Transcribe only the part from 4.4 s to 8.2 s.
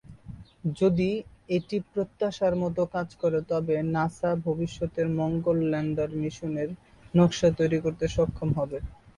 ভবিষ্যতের মঙ্গল ল্যান্ডার মিশনের নকশা তৈরি করতে